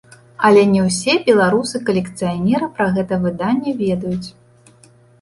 [0.47, 4.29] Але не ўсе беларусы-калекцыянеры пра гэта выданне ведаюць.